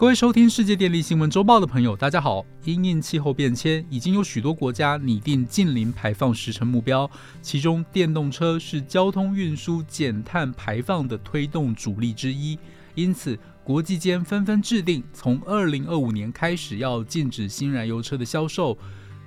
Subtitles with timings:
[0.00, 2.42] 各位收听世界电力新闻周报的朋友，大家好。
[2.64, 7.08] 因应气候变迁，已经有许多国家拟定近零排放时程目标，
[7.42, 12.58] 其中电动车是交通运输减碳排放的推动主力之一。
[12.94, 18.78] 因此，国际间纷纷制定从二零二五年开始要禁止新燃油车的销售，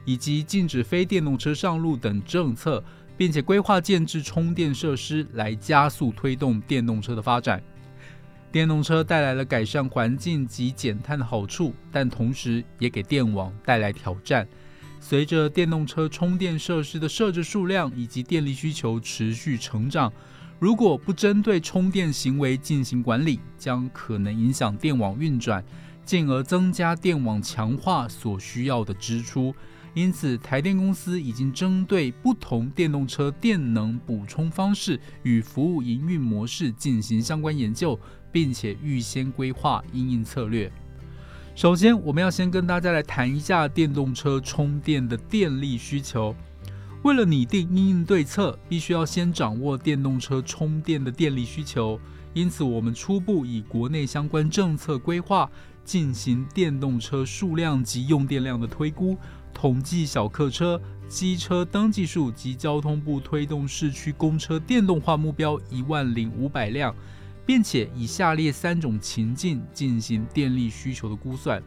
[0.06, 2.84] 以及禁止非电动车上路等政策，
[3.16, 7.62] 并且规划建制充电设施来加速推动电动车的发展。
[8.54, 14.48] 电动车带来了改善环境及减碳的好处，但同时也给电网带来挑战。
[15.00, 20.14] 随着电动车充电设施的设置数量以及电力需求持续成长，
[20.60, 25.66] 如果不针对充电行为进行管理，将可能影响电网运转，
[26.06, 29.52] 进而增加电网强化所需要的支出。
[29.94, 38.00] 因此，台电公司已经针对不同电动车电能补充方式与服务营运模式进行相关研究，
[38.32, 40.72] 并且预先规划应应策略。
[41.56, 46.36] 首先，我们要先跟大家来谈一下电动车充电的电力需求。
[47.04, 52.00] 为了拟定应应对策，必须要先掌握电动车充电的电力需求。
[52.34, 55.48] 因此，我们初步以国内相关政策规划
[55.86, 59.16] 进行电动车数量及用电量的推估。
[59.64, 66.94] 统计小客车、机车登记数及交通部推动市区公车电动化目标一万零五百辆，
[67.46, 71.64] 并且以下列三种情境进行电力需求的估算。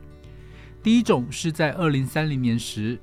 [0.83, 3.01] 第一种是在二零三零年时，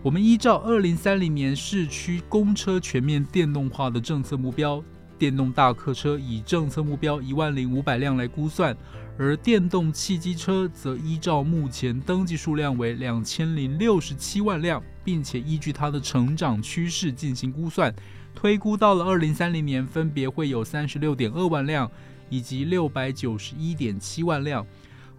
[0.00, 4.80] 我们依照二零三零年市区公车全面电动化的政策目标，
[5.20, 8.74] 电动大客车以政策目标一万零五百辆来估算。
[9.18, 17.94] 而电动汽机车则依照目前登记数量为两千零六十七万辆，并且依据它的成长趋势进行估算，
[18.34, 21.90] 推估到了二零三零年分别会有三十六点二万辆
[22.30, 24.66] 以及六百九十一点七万辆，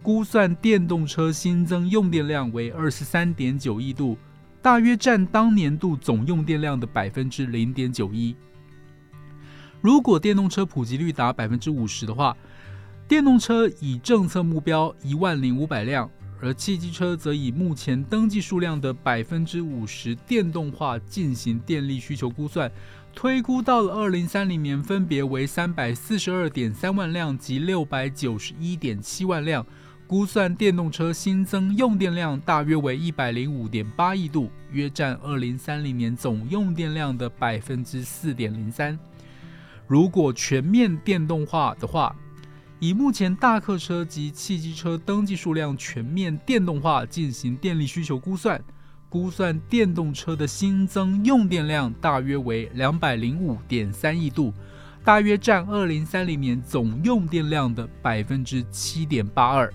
[0.01, 4.17] 估算电动车新增用电量为二十三点九亿度，
[4.63, 8.35] 大约占当年度总用电量的百分之零点九一。
[9.81, 12.37] 如果电动车普及率达百分之五十的话，
[13.07, 16.07] 电动车以政策目标一万零五百辆，
[16.39, 22.71] 而汽机车则以目前登记数量的百分之五十电动化进行电力需求估算，
[23.15, 29.65] 推估到了二零三零年分别为三百四十二点三万辆及六百九十一点七万辆，
[30.05, 38.97] 估算电动车新增用电量大约为一百零五点八亿度，约占二零三零年总用电量的百分之四点零三。
[39.91, 42.15] 如果全面电动化的话，
[42.79, 48.63] 以目前大客车及汽机车登记数量全面电动化进行电力需求估算，
[49.09, 54.53] 估算电动车的新增用电量大约为两百零五点三亿度，
[55.03, 59.69] 大约占二零三零年总用电量的百分之七点八二。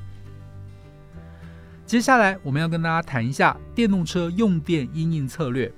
[1.85, 5.71] 接下来我们要跟大家谈一下电动车用电应用策略。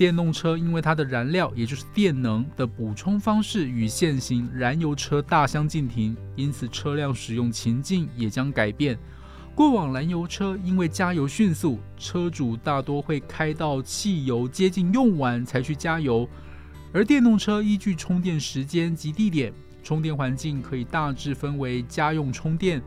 [0.00, 8.98] 电动车因为它的燃料，也就是电能的补充方式与现行燃油车大相径庭，因此车辆使用情境也将改变。
[9.54, 16.26] 过往燃油车因为加油迅速，车主大多会开到汽油接近用完才去加油，
[16.94, 22.80] 而电动车依据充电时间及地点，充电环境可以大致分为家用充电。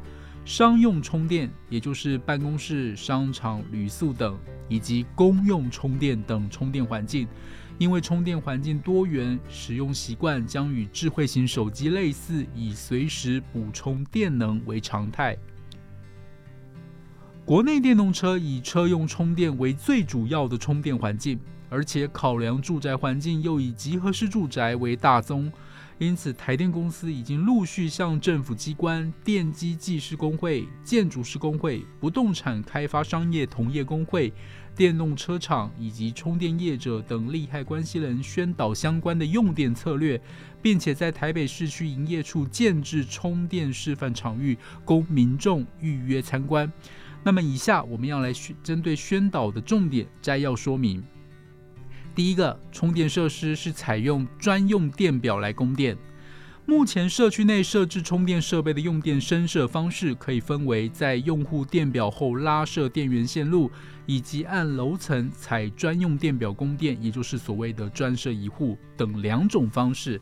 [0.45, 4.37] 商用充电，也就是办公室、商场、旅宿等，
[4.67, 7.27] 以及公用充电等充电环境，
[7.77, 15.37] 因为充电环境多元，使用习惯将与智慧型手机类似，以随时补充电能为常态。
[17.45, 21.39] 国内电动车以车用充电为最主要的充电环境，
[21.69, 25.51] 而且考量住宅环境又以集合式住宅为大宗。
[25.99, 34.33] 因此，台电公司已经陆续向政府机关、电机技师工会、建筑师工会、不动产开发商业同业工会、
[34.75, 40.19] 电动车厂以及充电业者等利害关系人宣导相关的用电策略，
[40.61, 46.69] 并且在台北市区营业处建置充电示范场域，供民众预约参观。
[47.23, 51.01] 那么，以下我们要来针对宣导的重点摘要说明。
[52.15, 55.97] 第一个充电设施是采用专用电表来供电。
[56.65, 63.69] 目前社区内设置充电设备的用电深设方式可以分为在用户电表后拉设电源线路，
[64.05, 70.21] 以及按楼层采专用电表供电，也就是所谓的专设一户等两种方式。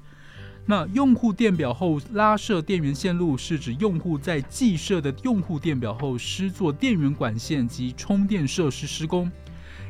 [0.66, 9.32] 那用户电表后拉设电源线路，是指用户在既设的用户电表后施作电源管线及充电设施施工。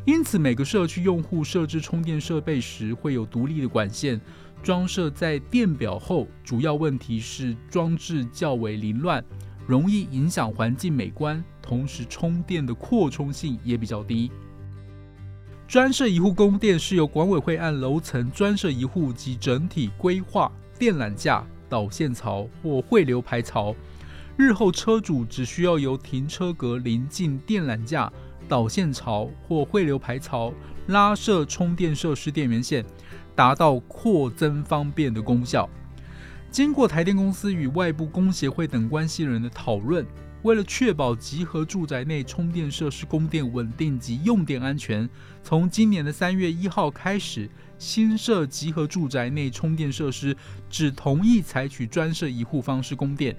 [0.03, 4.19] 因此，每个社区用户设置充电设备时，会有独立的管线
[4.63, 6.27] 装设在电表后。
[6.43, 9.23] 主要问题是装置较为凌乱，
[9.67, 14.31] 容易影响环境美观，同时充电的扩充性也比较低。
[15.67, 23.75] 专设一户供电是由管委会按楼层专设一户及整体规划电缆架、导线槽或汇流排槽，
[24.35, 28.11] 日后车主只需要由停车格临近电缆架、
[28.51, 30.53] 导线槽或汇流排槽
[30.87, 32.83] 拉设充电设施电源线，
[33.33, 35.69] 达到扩增方便的功效。
[36.51, 40.05] 经过台电公司与外部工协会等关系人的讨论。
[40.43, 45.07] 为了确保集合住宅内充电设施供电稳定及用电安全，
[45.43, 50.35] 从今年的三月一号开始，新设集合住宅内充电设施
[50.67, 53.33] 只同意采取专设一户方式供电，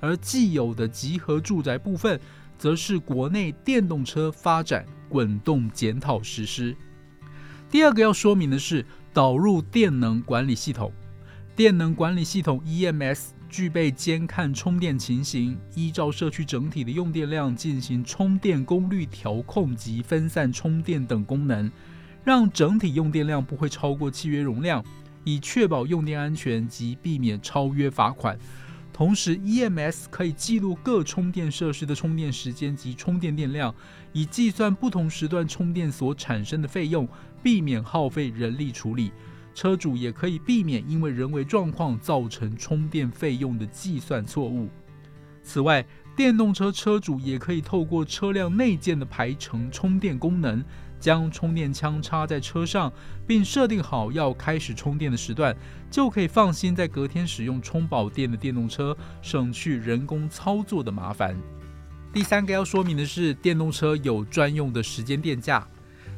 [0.00, 2.20] 而既有的集合住宅部分，
[2.58, 6.76] 则是国内电动车发展滚动检讨实施。
[7.70, 10.92] 第二个要说明的是，导入电能管理系统，
[11.54, 13.28] 电能管理系统 EMS。
[13.50, 21.72] 具备监看充电情形，依照社区整体的用电量进行充电功率调控及分散充电等功能，
[22.22, 24.84] 让整体用电量不会超过契约容量，
[25.24, 28.38] 以确保用电安全及避免超约罚款。
[28.98, 33.72] 同时，EMS 可以记录各充电设施的充电时间及充电电量，
[34.12, 37.06] 以计算不同时段充电所产生的费用，
[37.40, 39.12] 避免耗费人力处理。
[39.54, 44.68] 车主也可以避免因为人为状况造成充电费用的计算错误。
[45.44, 45.86] 此外，
[46.16, 50.64] 电动车车主也可以透过车辆内建的排程充电功能，
[50.98, 52.92] 将充电枪插在车上，
[53.26, 55.56] 并设定好要开始充电的时段，
[55.90, 61.36] 就可以放心在隔天使用充饱电的电动车，省去人工操作的麻烦。
[62.12, 65.66] 第三个要说明的是，电动车有专用的时间电价。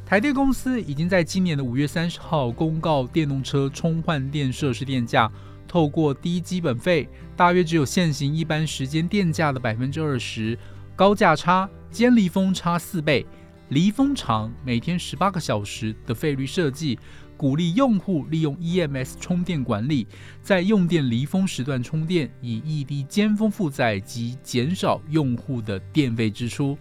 [0.07, 5.31] 台电公司已经在今年的五月三十号公告电动车充换电设施电价，
[5.69, 10.59] 透过低基本费，大约只有现行一般时间电价的百分之二十，
[10.97, 13.25] 高价差间离峰差四倍，
[13.71, 16.99] 离峰长每天十八个小时的费率设计，
[17.37, 20.09] 鼓励用户利用 EMS 充电管理，
[20.43, 26.77] 在用电离峰时段充电，以抑低尖峰负载及减少用户的电费支出。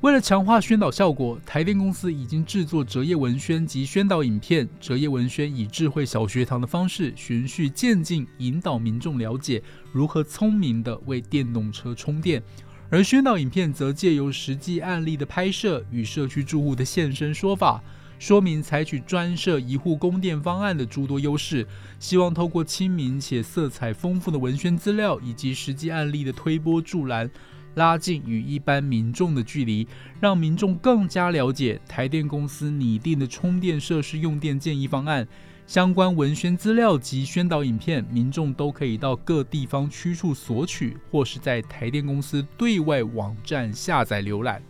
[0.00, 4.68] 为了强化宣导效果，台电公司已经制作折页文宣及宣导影片。
[4.80, 9.62] 折页文宣以智慧小学堂的方式，循序渐进引导民众了解
[9.92, 12.42] 如何聪明地为电动车充电；
[12.92, 17.82] 而宣导影片则借由实际案例的拍摄与社区住户的现身说法，
[18.18, 21.66] 说明采取专设一户供电方案的诸多优势。
[21.98, 27.30] 希望透过亲民且色彩丰富的文宣资料以及实际案例的推波助澜。
[27.76, 29.88] 拉近与一般民众的距离，
[30.20, 35.26] 让民众更加了解台电公司拟定的充电设施用电建议方案。
[35.66, 44.62] 相关文宣资料及宣导影片，民众都可以到各地方区处索取，或是在台电公司对外网站下载浏览。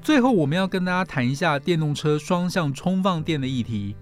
[0.00, 3.96] 最后，我们要跟大家谈一下电动车双向充放电的议题。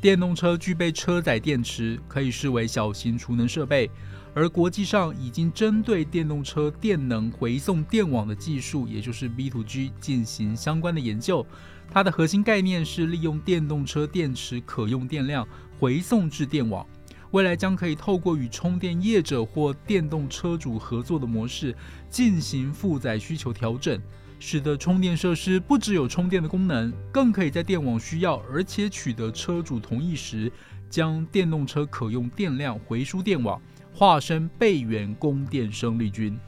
[0.00, 3.90] 电动车具备车载电池，可以视为小型储能设备。
[4.32, 11.44] 而国际上已经针对电动车电能回送电网的技术，也就是 B to G 进行相关的研究。
[11.90, 15.46] 它的核心概念是利用电动车电池可用电量
[15.78, 16.86] 回送至电网。
[17.32, 21.76] 未来将可以透过与充电业者或电动车主合作的模式
[22.08, 24.00] 进行负载需求调整，
[24.40, 30.50] 使得充电设施不只有充电的功能，更可以在电网需要而且取得车主同意时，
[30.88, 33.62] 将电动车可用电量回输电网。
[33.92, 36.38] 化身备援供电生力军，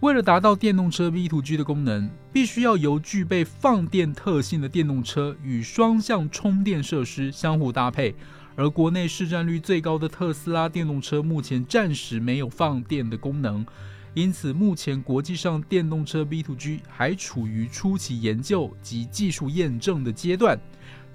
[0.00, 8.16] 为了达到电动车 V to G 的功能，必须要由具备放电特性的电动车与双向充电设施相互搭配。
[8.56, 13.64] 而国内市占率最高的特斯拉电动车，目前暂时没有放电的功能，
[14.14, 20.58] 因此目前国际上电动车 B to G 还处于初期研究及技术验证的阶段。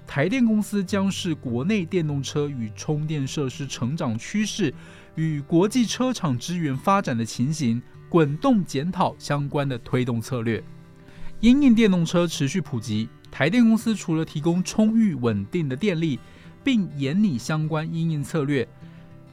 [0.06, 4.72] 台电公司将是国内电动车与充电设施成长趋势。
[5.16, 10.60] 与国际车厂资源发展的情形滚动检讨相关的推动策略，
[11.38, 16.18] 因应电动车持续普及，台电公司除了提供充裕稳定的电力，
[16.64, 18.66] 并研拟相关因应策略，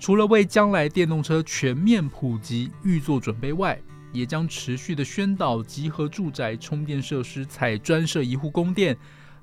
[0.02, 3.80] 除了为将来电动车全面普及预做准备外，
[4.12, 8.98] 也将持续的宣导集合住宅充电设施采专设一户供电、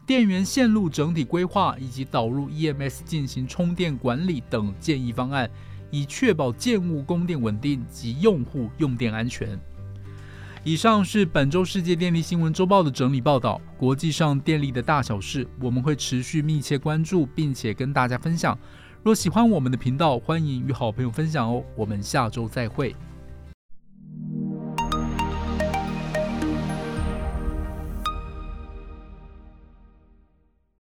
[0.05, 5.49] 电源线路整体规划以及导入 EMS 进行充电管理等建议方案。
[5.91, 9.59] 以确保建物供电稳定及用户用电安全。
[10.65, 13.59] 以上是本周世界电力新闻周报的整理报道。
[13.79, 18.59] 国际上电力的大小事，我们会持续密切关注，并且跟大家分享。
[19.05, 21.63] 若喜欢我们的频道，欢迎与好朋友分享哦。
[21.77, 22.95] 我们下周再会。